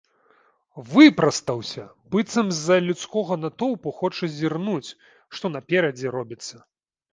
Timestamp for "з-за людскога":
2.61-3.33